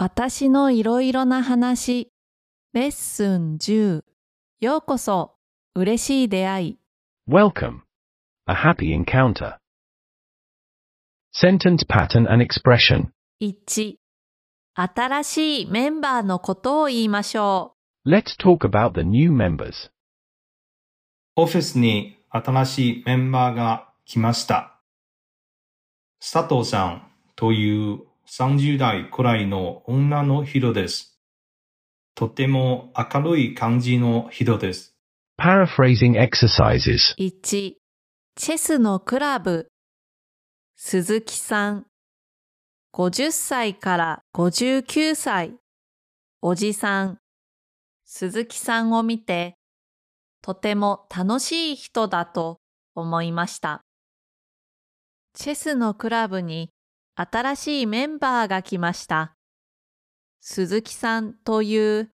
[0.00, 2.12] 私のいろいろな話、
[2.72, 4.04] レッスン10。
[4.60, 5.34] ようこそ、
[5.74, 6.78] 嬉しい出会い。
[7.28, 7.80] Welcome.
[8.46, 9.56] A happy encounter.
[11.34, 13.08] Sentence pattern and expression.
[13.42, 13.96] 1、
[14.76, 17.74] 新しいメンバーのことを言いましょ
[18.06, 19.90] Let's talk about the new members.
[21.34, 24.78] オフィスに新しいメンバーが来ました。
[26.20, 27.02] 佐藤さん
[27.34, 31.18] という30代くらいの女の人です。
[32.14, 34.94] とても明るい感じの人です。
[35.40, 37.14] Paraphrasing exercises.
[37.16, 37.22] う。
[37.22, 39.68] 1、チェスのクラブ。
[40.76, 41.86] 鈴木さん。
[42.92, 45.54] 50歳から59歳。
[46.42, 47.18] おじさん。
[48.04, 49.56] 鈴木さんを見て、
[50.42, 52.60] とても楽しい人だと
[52.94, 53.82] 思いました。
[55.34, 56.70] チェスのクラブに
[57.20, 59.34] 新しいメンバーが来ました。
[60.40, 62.10] 鈴木さんという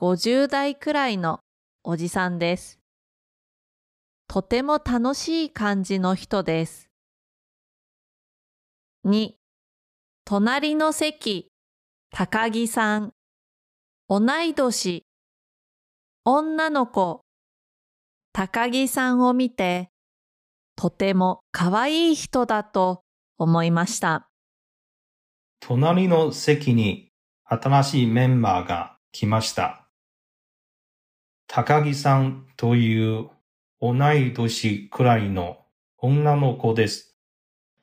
[0.00, 1.38] 50代くらいの
[1.84, 2.80] おじさんです。
[4.26, 6.90] とても楽しい感じの人です。
[9.04, 9.34] 2、
[10.24, 11.52] 隣の席、
[12.10, 13.12] 高木さん。
[14.08, 15.04] 同い年、
[16.24, 17.20] 女の子、
[18.32, 19.90] 高木さんを見て、
[20.74, 23.04] とても可愛い人だと
[23.38, 24.29] 思いました。
[25.70, 27.12] 隣の席に
[27.44, 29.86] 新しいメンバーが来ました。
[31.46, 33.30] 高木さんという
[33.80, 35.58] 同い年くらいの
[35.96, 37.16] 女の子です。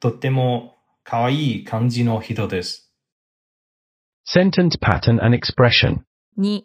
[0.01, 2.93] とっても可愛い感じの人です。
[4.27, 5.99] Sentence pattern and expression.
[6.37, 6.63] 2、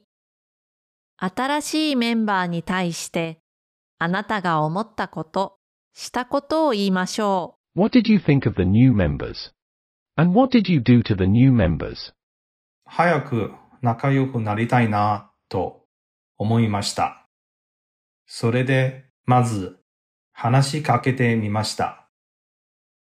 [1.19, 3.39] 新しいメンバーに対して、
[4.01, 5.61] あなたが思ったこと、
[5.95, 9.53] したことを言いましょ What did you think of the new members?
[10.17, 12.13] And what did you do to the new members?
[12.85, 15.87] 早く仲良くなりたいなと
[16.37, 17.27] 思いました。
[18.27, 19.79] それで、まず
[20.33, 22.09] 話しかけてみました。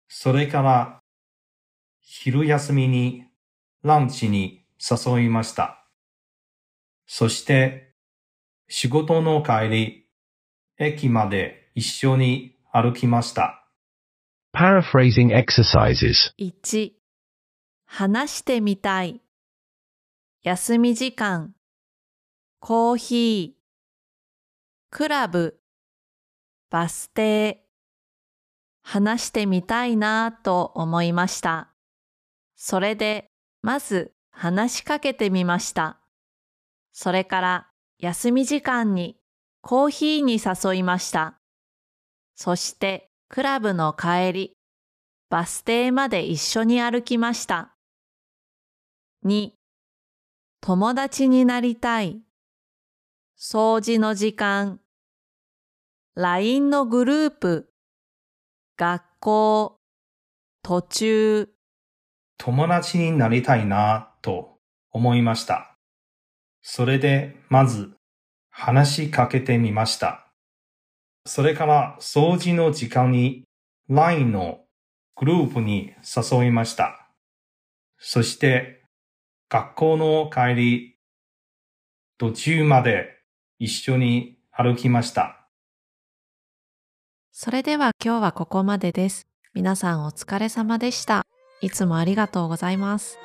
[0.09, 1.03] それから、
[2.01, 3.25] 昼休みに
[3.83, 5.87] ランチに誘いました。
[7.07, 7.95] そして、
[8.69, 10.07] 仕事の帰り、
[10.79, 13.64] 駅まで一緒に歩きました。
[14.55, 16.33] Paraphrasing exercises.
[16.39, 16.93] 1、
[17.87, 19.21] 話してみたい。
[20.45, 21.57] 休み時間、
[22.61, 25.59] コーヒー、クラブ、
[26.71, 27.65] バス停。
[28.81, 31.73] 話してみたいなぁと思いました。
[32.55, 35.99] それで、まず話しかけてみました。
[36.93, 39.19] それから、休み時間に
[39.63, 41.41] コーヒーに誘いました。
[42.37, 44.57] そして、クラブの帰り、
[45.29, 47.75] バス停まで一緒に歩きました。
[49.27, 49.51] 2、
[50.61, 52.23] 友達になりたい。
[53.37, 54.79] 掃除の時間。
[56.15, 57.73] LINE のグループ。
[58.79, 59.81] 学校。
[60.63, 61.49] 途中。
[62.39, 64.61] 友達になりたいなと
[64.93, 65.77] 思いました。
[66.63, 67.97] それで、まず、
[68.49, 70.24] 話しかけてみました。
[71.27, 73.45] それから、掃除の時間に、
[73.89, 74.61] LINE の
[75.17, 77.09] グループに誘いました。
[77.99, 78.85] そして、
[79.49, 80.97] 学校の帰り、
[82.19, 83.23] 途中まで
[83.59, 85.49] 一緒に歩きました。
[87.33, 89.27] それでは今日はここまでです。
[89.55, 91.25] 皆さんお疲れ様でした。
[91.61, 93.19] いつもありがとうございます。